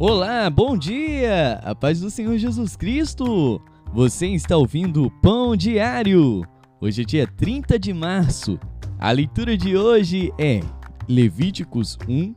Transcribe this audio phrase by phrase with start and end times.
[0.00, 1.58] Olá, bom dia!
[1.64, 3.60] A paz do Senhor Jesus Cristo!
[3.92, 6.44] Você está ouvindo o Pão Diário.
[6.80, 8.60] Hoje é dia 30 de março.
[8.96, 10.60] A leitura de hoje é
[11.08, 12.32] Levíticos 1,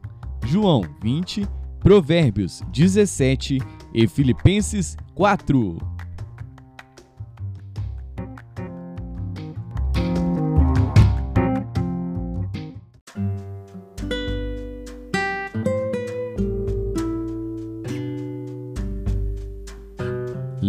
[0.48, 1.48] João 20,
[1.80, 3.60] Provérbios 17
[3.94, 5.78] e Filipenses 4.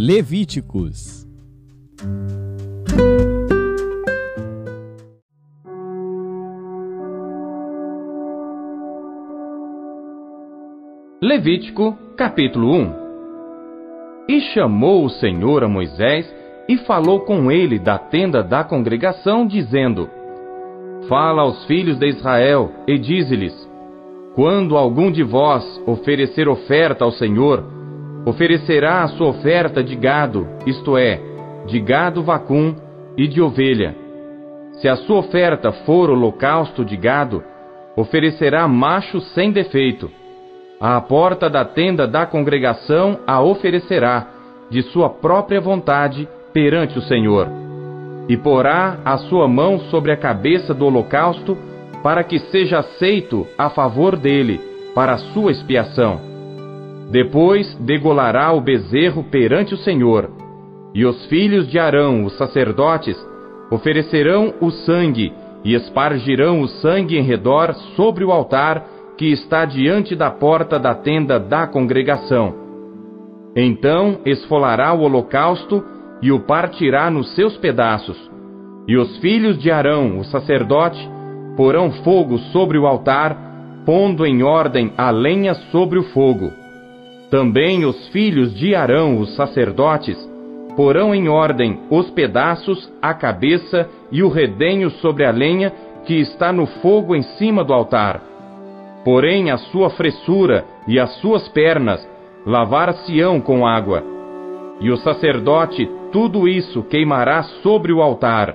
[0.04, 1.24] Levíticos.
[11.22, 12.94] Levítico, capítulo 1
[14.28, 16.28] E chamou o Senhor a Moisés
[16.68, 20.10] e falou com ele da tenda da congregação, dizendo:
[21.08, 23.54] Fala aos filhos de Israel e dize-lhes:
[24.34, 27.81] Quando algum de vós oferecer oferta ao Senhor,
[28.24, 31.20] oferecerá a sua oferta de gado, isto é,
[31.66, 32.74] de gado vacum
[33.16, 33.94] e de ovelha.
[34.74, 37.42] Se a sua oferta for holocausto de gado,
[37.96, 40.10] oferecerá macho sem defeito.
[40.80, 44.28] À porta da tenda da congregação a oferecerá,
[44.70, 47.48] de sua própria vontade, perante o Senhor.
[48.28, 51.56] E porá a sua mão sobre a cabeça do holocausto,
[52.02, 54.60] para que seja aceito a favor dele,
[54.94, 56.31] para a sua expiação
[57.12, 60.30] depois degolará o bezerro perante o Senhor,
[60.94, 63.16] e os filhos de Arão, os sacerdotes,
[63.70, 65.30] oferecerão o sangue
[65.62, 68.86] e espargirão o sangue em redor sobre o altar
[69.18, 72.54] que está diante da porta da tenda da congregação.
[73.54, 75.84] Então esfolará o holocausto
[76.22, 78.16] e o partirá nos seus pedaços.
[78.88, 80.98] E os filhos de Arão, o sacerdote,
[81.58, 83.36] porão fogo sobre o altar,
[83.84, 86.61] pondo em ordem a lenha sobre o fogo.
[87.32, 90.18] Também os filhos de Arão, os sacerdotes,
[90.76, 95.72] porão em ordem os pedaços, a cabeça e o redenho sobre a lenha
[96.04, 98.20] que está no fogo em cima do altar.
[99.02, 102.06] Porém, a sua fressura e as suas pernas
[102.44, 104.04] lavar-se-ão com água.
[104.78, 108.54] E o sacerdote tudo isso queimará sobre o altar.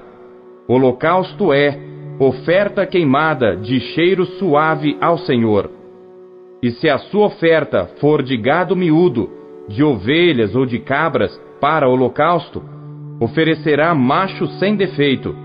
[0.67, 1.79] Holocausto é
[2.19, 5.76] oferta queimada de cheiro suave ao Senhor.
[6.61, 9.29] E se a sua oferta for de gado miúdo,
[9.67, 12.63] de ovelhas ou de cabras para holocausto,
[13.19, 15.35] oferecerá macho sem defeito,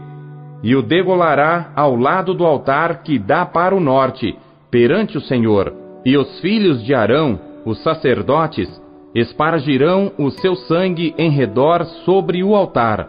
[0.62, 4.34] e o degolará ao lado do altar que dá para o norte,
[4.71, 5.75] perante o Senhor.
[6.05, 8.69] E os filhos de Arão, os sacerdotes,
[9.15, 13.09] espargirão o seu sangue em redor sobre o altar.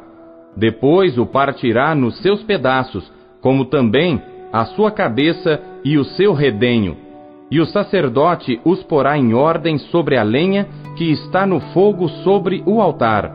[0.57, 3.09] Depois o partirá nos seus pedaços,
[3.41, 4.21] como também
[4.51, 7.02] a sua cabeça e o seu redenho
[7.53, 12.63] e o sacerdote os porá em ordem sobre a lenha que está no fogo sobre
[12.65, 13.31] o altar.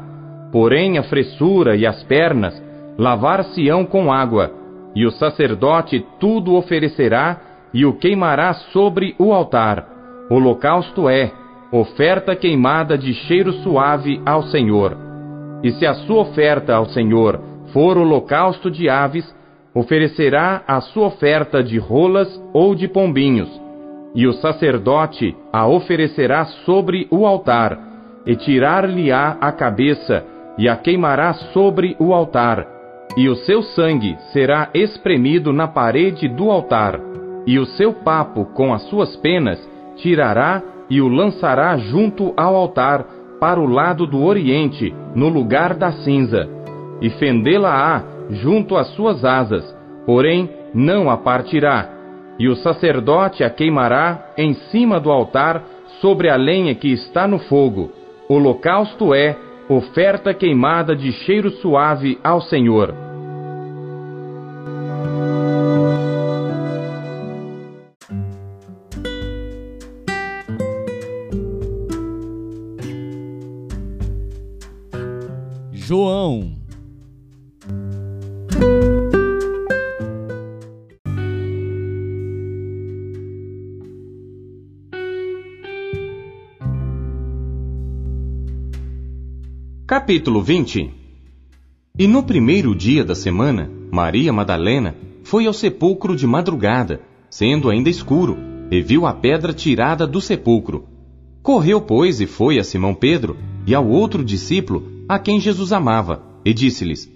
[0.50, 2.60] Porém, a fressura e as pernas
[2.98, 4.50] lavar-se-ão com água,
[4.92, 7.40] e o sacerdote tudo oferecerá
[7.72, 9.86] e o queimará sobre o altar.
[10.28, 11.30] Holocausto é
[11.70, 14.96] oferta queimada de cheiro suave ao Senhor.
[15.62, 17.40] E se a sua oferta ao Senhor
[17.72, 19.32] for holocausto de aves,
[19.72, 23.67] oferecerá a sua oferta de rolas ou de pombinhos
[24.14, 27.78] e o sacerdote a oferecerá sobre o altar,
[28.26, 30.24] e tirar-lhe-á a cabeça,
[30.58, 32.66] e a queimará sobre o altar,
[33.16, 37.00] e o seu sangue será espremido na parede do altar,
[37.46, 39.58] e o seu papo com as suas penas
[39.96, 43.04] tirará e o lançará junto ao altar,
[43.40, 46.48] para o lado do oriente, no lugar da cinza,
[47.00, 49.64] e fendê-la-á junto às suas asas,
[50.04, 51.97] porém não a partirá
[52.38, 55.62] e o sacerdote a queimará em cima do altar
[56.00, 57.92] sobre a lenha que está no fogo.
[58.28, 59.36] Holocausto é
[59.68, 62.94] oferta queimada de cheiro suave ao Senhor.
[75.72, 76.52] João
[89.98, 90.94] Capítulo 20
[91.98, 97.90] E no primeiro dia da semana, Maria Madalena foi ao sepulcro de madrugada, sendo ainda
[97.90, 98.38] escuro,
[98.70, 100.84] e viu a pedra tirada do sepulcro.
[101.42, 103.36] Correu, pois, e foi a Simão Pedro
[103.66, 107.10] e ao outro discípulo, a quem Jesus amava, e disse-lhes: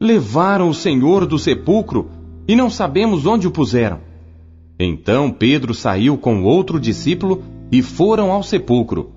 [0.00, 2.10] Levaram o Senhor do sepulcro
[2.48, 4.00] e não sabemos onde o puseram.
[4.76, 9.12] Então Pedro saiu com outro discípulo e foram ao sepulcro.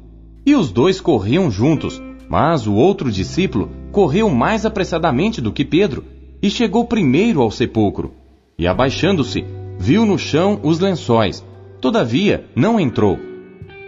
[0.46, 2.00] E os dois corriam juntos,
[2.32, 6.06] mas o outro discípulo correu mais apressadamente do que Pedro
[6.42, 8.14] e chegou primeiro ao sepulcro.
[8.58, 9.44] E abaixando-se,
[9.78, 11.46] viu no chão os lençóis,
[11.82, 13.20] todavia não entrou.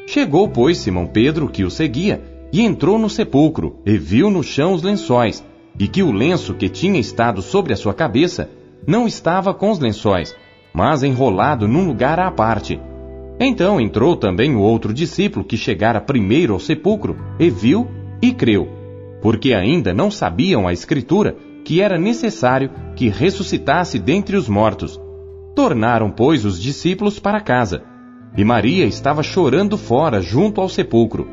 [0.06, 4.74] Chegou, pois, Simão Pedro, que o seguia, e entrou no sepulcro, e viu no chão
[4.74, 5.42] os lençóis,
[5.80, 8.50] e que o lenço que tinha estado sobre a sua cabeça
[8.86, 10.36] não estava com os lençóis,
[10.74, 12.78] mas enrolado num lugar à parte.
[13.40, 17.88] Então entrou também o outro discípulo que chegara primeiro ao sepulcro, e viu
[18.24, 18.70] e creu,
[19.22, 21.36] porque ainda não sabiam a Escritura
[21.66, 24.98] que era necessário que ressuscitasse dentre os mortos.
[25.54, 27.84] Tornaram, pois, os discípulos para casa.
[28.38, 31.28] E Maria estava chorando fora, junto ao sepulcro.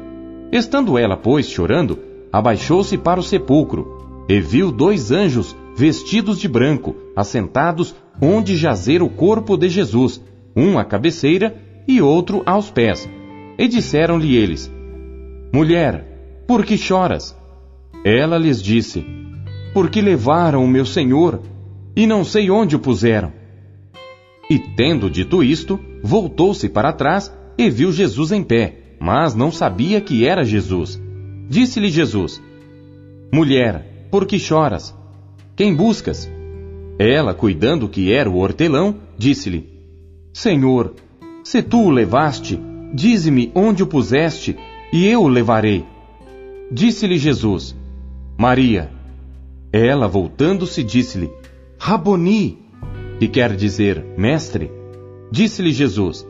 [0.50, 1.96] Estando ela, pois, chorando,
[2.32, 9.08] abaixou-se para o sepulcro, e viu dois anjos vestidos de branco, assentados onde jazer o
[9.08, 10.20] corpo de Jesus,
[10.56, 11.56] um à cabeceira
[11.86, 13.08] e outro aos pés.
[13.56, 14.70] E disseram-lhe eles:
[15.52, 16.09] Mulher,
[16.50, 17.38] por que choras?
[18.04, 19.06] Ela lhes disse:
[19.72, 21.40] Porque levaram o meu senhor,
[21.94, 23.32] e não sei onde o puseram.
[24.50, 30.00] E tendo dito isto, voltou-se para trás e viu Jesus em pé, mas não sabia
[30.00, 31.00] que era Jesus.
[31.48, 32.42] Disse-lhe Jesus:
[33.32, 34.92] Mulher, por que choras?
[35.54, 36.28] Quem buscas?
[36.98, 39.70] Ela, cuidando que era o hortelão, disse-lhe:
[40.34, 40.96] Senhor,
[41.44, 42.58] se tu o levaste,
[42.92, 44.56] dize-me onde o puseste,
[44.92, 45.84] e eu o levarei.
[46.70, 47.76] Disse-lhe Jesus:
[48.38, 48.90] Maria.
[49.72, 51.30] Ela, voltando-se, disse-lhe:
[51.78, 52.58] Raboni,
[53.18, 54.70] que quer dizer mestre.
[55.32, 56.26] Disse-lhe Jesus: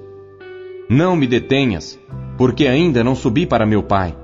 [0.88, 1.98] Não me detenhas,
[2.38, 4.16] porque ainda não subi para meu Pai.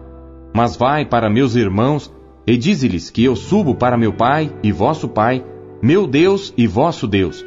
[0.55, 2.11] Mas vai para meus irmãos
[2.47, 5.45] e dize-lhes que eu subo para meu Pai e vosso Pai,
[5.83, 7.45] meu Deus e vosso Deus.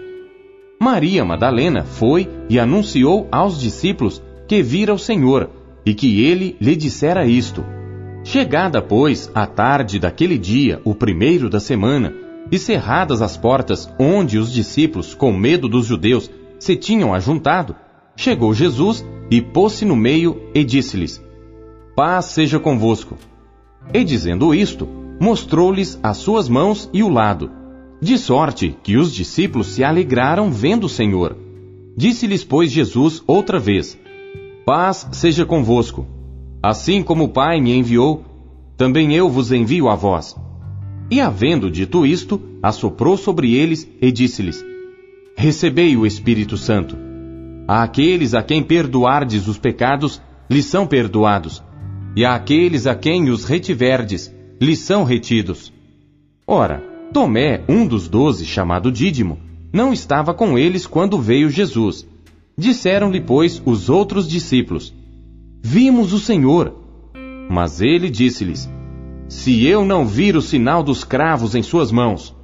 [0.79, 5.49] Maria Madalena foi e anunciou aos discípulos que vira o Senhor
[5.83, 7.78] e que ele lhe dissera isto.
[8.23, 12.13] Chegada, pois, a tarde daquele dia, o primeiro da semana,
[12.51, 16.29] e cerradas as portas onde os discípulos, com medo dos judeus,
[16.59, 17.75] se tinham ajuntado,
[18.15, 21.23] chegou Jesus e pôs-se no meio e disse-lhes:
[21.95, 23.17] Paz seja convosco.
[23.93, 24.87] E dizendo isto,
[25.19, 27.51] mostrou-lhes as suas mãos e o lado.
[28.01, 31.35] De sorte que os discípulos se alegraram vendo o Senhor.
[31.95, 33.97] Disse-lhes, pois, Jesus outra vez:
[34.65, 36.18] Paz seja convosco.
[36.61, 38.25] Assim como o Pai me enviou,
[38.75, 40.35] também eu vos envio a vós.
[41.09, 44.63] E havendo dito isto, assoprou sobre eles e disse-lhes:
[45.35, 46.97] Recebei o Espírito Santo.
[47.67, 51.63] A aqueles a quem perdoardes os pecados, lhes são perdoados,
[52.15, 55.71] e a aqueles a quem os retiverdes, lhes são retidos.
[56.45, 56.83] Ora,
[57.13, 59.39] Tomé, um dos doze, chamado Dídimo,
[59.71, 62.05] não estava com eles quando veio Jesus.
[62.57, 64.93] Disseram-lhe, pois, os outros discípulos:
[65.61, 66.73] Vimos o Senhor.
[67.49, 68.69] Mas ele disse-lhes:
[69.27, 72.35] se eu não vir o sinal dos cravos em suas mãos,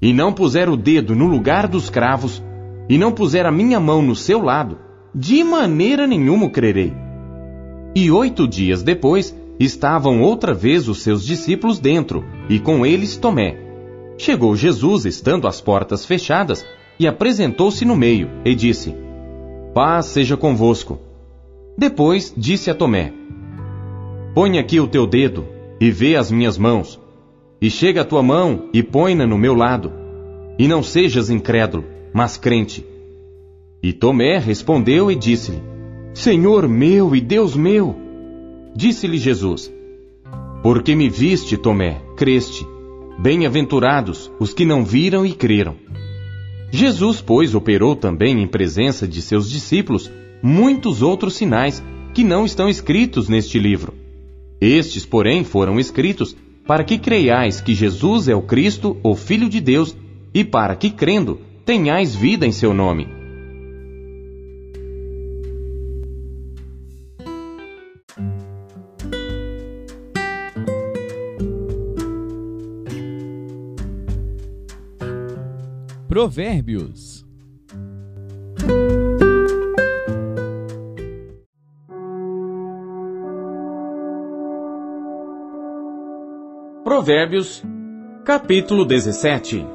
[0.00, 2.42] e não puser o dedo no lugar dos cravos,
[2.88, 4.78] e não puser a minha mão no seu lado,
[5.14, 6.92] de maneira nenhuma crerei.
[7.94, 13.56] E oito dias depois, estavam outra vez os seus discípulos dentro, e com eles Tomé.
[14.18, 16.66] Chegou Jesus, estando as portas fechadas,
[16.98, 18.94] e apresentou-se no meio, e disse:
[19.74, 21.11] Paz seja convosco.
[21.76, 23.12] Depois disse a Tomé:
[24.34, 25.46] Põe aqui o teu dedo
[25.80, 27.00] e vê as minhas mãos,
[27.60, 29.92] e chega a tua mão e põe-na no meu lado,
[30.58, 32.84] e não sejas incrédulo, mas crente.
[33.82, 35.62] E Tomé respondeu e disse-lhe:
[36.14, 37.96] Senhor meu e Deus meu.
[38.76, 39.72] Disse-lhe Jesus:
[40.62, 42.66] Porque me viste, Tomé, creste.
[43.18, 45.76] Bem-aventurados os que não viram e creram.
[46.70, 50.10] Jesus, pois, operou também em presença de seus discípulos
[50.42, 51.82] muitos outros sinais
[52.12, 54.02] que não estão escritos neste livro
[54.64, 59.60] estes, porém, foram escritos para que creiais que Jesus é o Cristo, o Filho de
[59.60, 59.96] Deus,
[60.32, 63.08] e para que, crendo, tenhais vida em seu nome.
[76.08, 77.11] Provérbios
[87.02, 87.64] Provérbios,
[88.24, 89.66] capítulo 17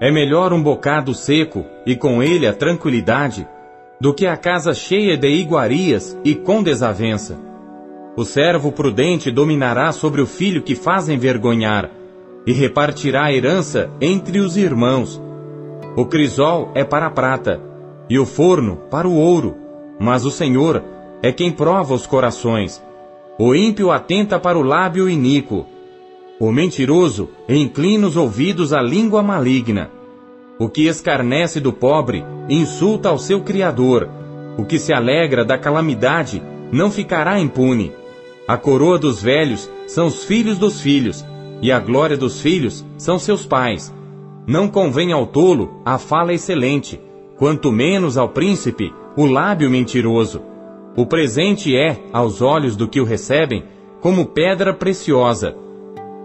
[0.00, 3.46] É melhor um bocado seco e com ele a tranquilidade,
[4.00, 7.38] do que a casa cheia de iguarias e com desavença.
[8.16, 11.90] O servo prudente dominará sobre o filho que faz envergonhar,
[12.46, 15.20] e repartirá a herança entre os irmãos.
[15.94, 17.60] O crisol é para a prata,
[18.08, 19.54] e o forno para o ouro,
[20.00, 20.82] mas o Senhor
[21.22, 22.82] é quem prova os corações.
[23.38, 25.66] O ímpio atenta para o lábio iníquo.
[26.40, 29.90] O mentiroso inclina os ouvidos à língua maligna.
[30.58, 34.08] O que escarnece do pobre insulta ao seu Criador.
[34.56, 36.42] O que se alegra da calamidade
[36.72, 37.92] não ficará impune.
[38.48, 41.22] A coroa dos velhos são os filhos dos filhos,
[41.60, 43.94] e a glória dos filhos são seus pais.
[44.46, 46.98] Não convém ao tolo a fala excelente,
[47.36, 50.40] quanto menos ao príncipe o lábio mentiroso.
[50.96, 53.62] O presente é, aos olhos do que o recebem,
[54.00, 55.54] como pedra preciosa.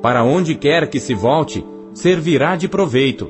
[0.06, 3.28] Para onde quer que se volte, servirá de proveito.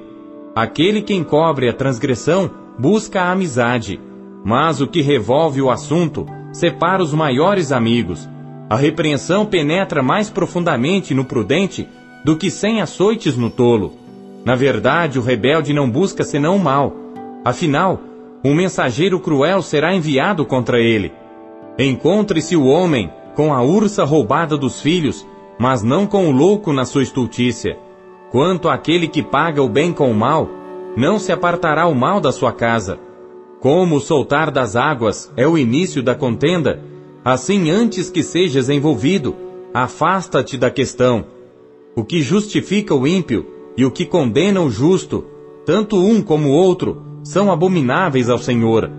[0.54, 3.98] Aquele que encobre a transgressão busca a amizade,
[4.44, 8.28] mas o que revolve o assunto separa os maiores amigos.
[8.70, 11.88] A repreensão penetra mais profundamente no prudente
[12.26, 13.94] do que cem açoites no tolo.
[14.44, 16.94] Na verdade, o rebelde não busca senão o mal.
[17.46, 18.02] Afinal,
[18.44, 21.14] um mensageiro cruel será enviado contra ele.
[21.80, 25.26] Encontre-se o homem com a ursa roubada dos filhos,
[25.60, 27.78] mas não com o louco na sua estultícia.
[28.32, 30.50] Quanto àquele que paga o bem com o mal,
[30.98, 33.00] não se apartará o mal da sua casa.
[33.60, 36.82] Como o soltar das águas é o início da contenda,
[37.26, 39.36] Assim, antes que sejas envolvido,
[39.74, 41.26] afasta-te da questão.
[41.96, 45.26] O que justifica o ímpio e o que condena o justo,
[45.66, 48.92] tanto um como o outro, são abomináveis ao Senhor.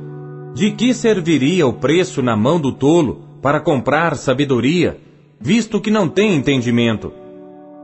[0.52, 4.98] De que serviria o preço na mão do tolo para comprar sabedoria,
[5.40, 7.12] visto que não tem entendimento?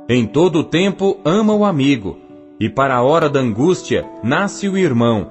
[0.09, 2.19] Em todo o tempo ama o amigo,
[2.59, 5.31] e para a hora da angústia nasce o irmão.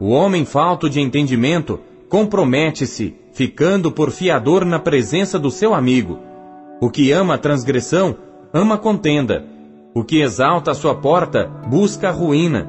[0.00, 6.18] O homem falto de entendimento compromete-se ficando por fiador na presença do seu amigo.
[6.80, 8.16] O que ama a transgressão,
[8.52, 9.44] ama a contenda.
[9.94, 12.68] O que exalta a sua porta, busca a ruína.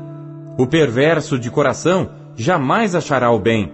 [0.57, 3.71] O perverso de coração jamais achará o bem.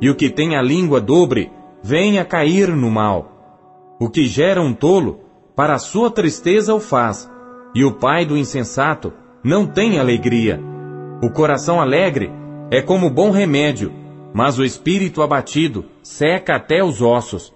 [0.00, 1.50] E o que tem a língua dobre,
[1.82, 3.35] vem a cair no mal.
[3.98, 5.20] O que gera um tolo,
[5.54, 7.30] para sua tristeza o faz.
[7.74, 9.12] E o pai do insensato
[9.42, 10.60] não tem alegria.
[11.22, 12.30] O coração alegre
[12.70, 13.92] é como bom remédio,
[14.34, 17.54] mas o espírito abatido seca até os ossos.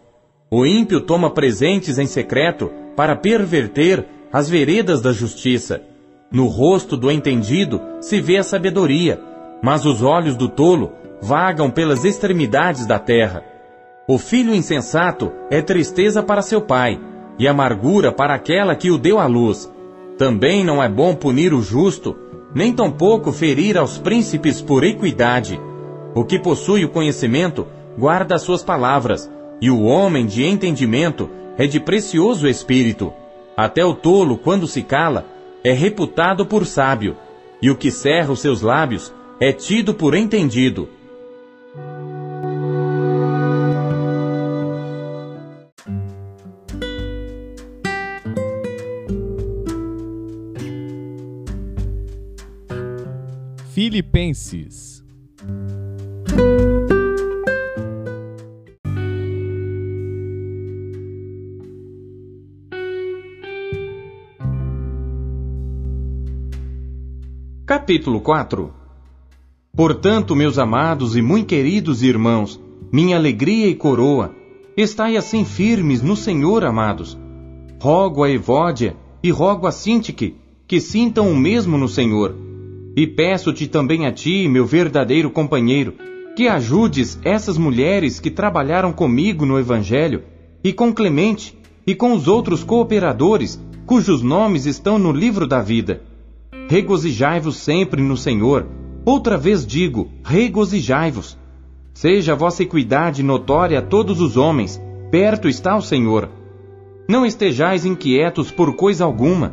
[0.51, 5.83] O ímpio toma presentes em secreto para perverter as veredas da justiça.
[6.33, 9.21] No rosto do entendido se vê a sabedoria,
[9.63, 13.45] mas os olhos do tolo vagam pelas extremidades da terra.
[14.13, 17.01] O filho insensato é tristeza para seu pai,
[17.39, 19.73] e amargura para aquela que o deu à luz.
[20.19, 22.17] Também não é bom punir o justo,
[22.53, 25.61] nem tampouco ferir aos príncipes por equidade.
[26.13, 31.69] O que possui o conhecimento guarda as suas palavras, e o homem de entendimento é
[31.69, 33.13] de precioso espírito.
[33.57, 35.25] Até o tolo, quando se cala,
[35.63, 37.17] é reputado por sábio,
[37.63, 40.89] e o que cerra os seus lábios é tido por entendido.
[67.67, 68.73] Capítulo 4
[69.75, 72.61] Portanto, meus amados e muito queridos irmãos,
[72.93, 74.35] minha alegria e coroa,
[74.77, 77.19] estai assim firmes no Senhor, amados.
[77.81, 82.50] Rogo a Evódia e rogo a Sintique que sintam o mesmo no Senhor.
[82.97, 85.95] E peço-te também a ti, meu verdadeiro companheiro,
[86.37, 90.23] que ajudes essas mulheres que trabalharam comigo no Evangelho,
[90.63, 91.57] e com Clemente,
[91.87, 96.03] e com os outros cooperadores, cujos nomes estão no livro da vida
[96.71, 98.65] regozijai-vos sempre no Senhor.
[99.05, 101.37] Outra vez digo, regozijai-vos.
[101.93, 104.81] Seja a vossa equidade notória a todos os homens,
[105.11, 106.29] perto está o Senhor.
[107.09, 109.53] Não estejais inquietos por coisa alguma.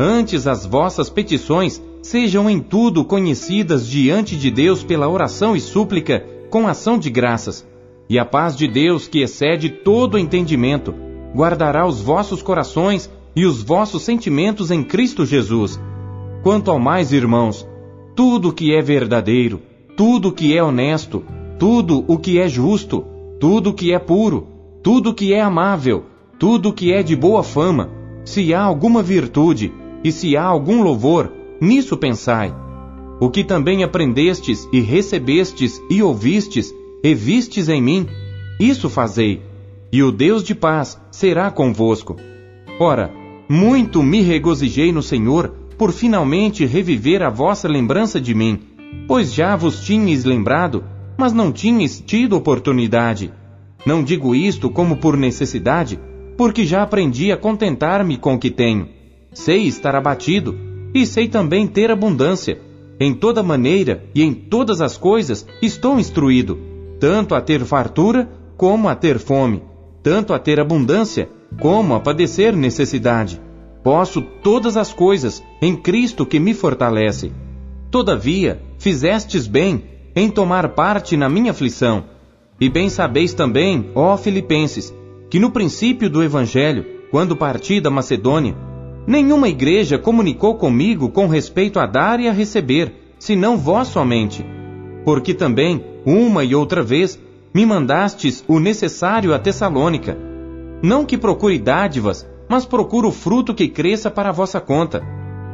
[0.00, 6.24] Antes as vossas petições sejam em tudo conhecidas diante de Deus pela oração e súplica,
[6.50, 7.66] com ação de graças.
[8.08, 10.94] E a paz de Deus, que excede todo entendimento,
[11.34, 15.78] guardará os vossos corações e os vossos sentimentos em Cristo Jesus.
[16.42, 17.68] Quanto ao mais, irmãos,
[18.16, 19.60] tudo o que é verdadeiro,
[19.96, 21.24] tudo o que é honesto,
[21.58, 23.04] tudo o que é justo,
[23.38, 24.48] tudo o que é puro,
[24.82, 26.06] tudo o que é amável,
[26.38, 27.90] tudo o que é de boa fama,
[28.24, 32.54] se há alguma virtude e se há algum louvor, nisso pensai.
[33.20, 36.72] O que também aprendestes e recebestes e ouvistes
[37.02, 38.06] e vistes em mim,
[38.60, 39.42] isso fazei,
[39.92, 42.16] e o Deus de paz será convosco.
[42.78, 43.10] Ora,
[43.48, 48.60] muito me regozijei no Senhor por finalmente reviver a vossa lembrança de mim,
[49.06, 50.84] pois já vos tinhas lembrado,
[51.16, 53.32] mas não tinhas tido oportunidade.
[53.86, 55.98] Não digo isto como por necessidade,
[56.36, 58.88] porque já aprendi a contentar-me com o que tenho.
[59.32, 60.67] Sei estar abatido
[61.02, 62.60] e sei também ter abundância.
[63.00, 66.58] Em toda maneira e em todas as coisas estou instruído,
[66.98, 69.62] tanto a ter fartura como a ter fome,
[70.02, 71.28] tanto a ter abundância
[71.60, 73.40] como a padecer necessidade.
[73.84, 77.32] Posso todas as coisas em Cristo que me fortalece.
[77.90, 82.04] Todavia, fizestes bem em tomar parte na minha aflição.
[82.60, 84.92] E bem sabeis também, ó Filipenses,
[85.30, 88.56] que no princípio do Evangelho, quando parti da Macedônia,
[89.08, 94.44] nenhuma igreja comunicou comigo com respeito a dar e a receber, senão vós somente.
[95.02, 97.18] Porque também, uma e outra vez,
[97.54, 100.14] me mandastes o necessário a Tessalônica.
[100.82, 105.02] Não que procure dádivas, mas procuro fruto que cresça para a vossa conta.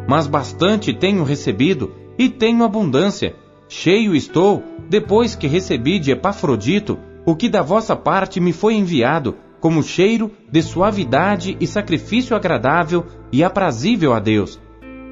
[0.09, 3.37] Mas bastante tenho recebido e tenho abundância.
[3.69, 9.37] Cheio estou, depois que recebi de Epafrodito o que da vossa parte me foi enviado,
[9.61, 14.61] como cheiro de suavidade e sacrifício agradável e aprazível a Deus.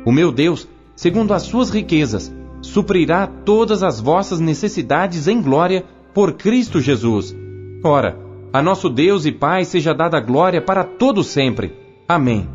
[0.07, 6.35] O meu Deus, segundo as suas riquezas, suprirá todas as vossas necessidades em glória por
[6.35, 7.35] Cristo Jesus.
[7.83, 8.17] Ora,
[8.53, 11.75] a nosso Deus e Pai seja dada glória para todo sempre.
[12.07, 12.49] Amém.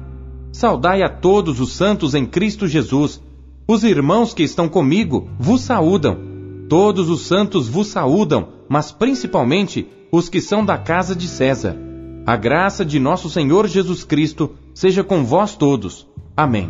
[0.53, 3.21] Saudai a todos os santos em Cristo Jesus.
[3.67, 6.17] Os irmãos que estão comigo vos saúdam.
[6.69, 11.75] Todos os santos vos saúdam, mas principalmente os que são da casa de César.
[12.25, 16.07] A graça de nosso Senhor Jesus Cristo seja com vós todos.
[16.35, 16.69] Amém.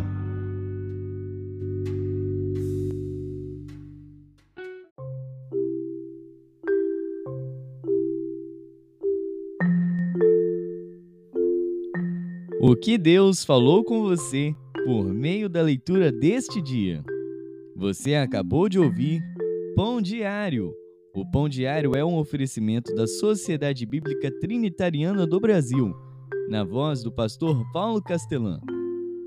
[12.58, 14.54] O que Deus falou com você
[14.86, 17.04] por meio da leitura deste dia?
[17.76, 19.20] Você acabou de ouvir
[19.76, 20.72] Pão Diário.
[21.14, 25.94] O Pão Diário é um oferecimento da Sociedade Bíblica Trinitariana do Brasil,
[26.48, 28.58] na voz do pastor Paulo Castelã.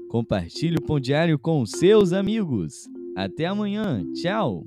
[0.10, 2.90] Compartilhe o Pão Diário com seus amigos.
[3.16, 4.04] Até amanhã.
[4.14, 4.66] Tchau.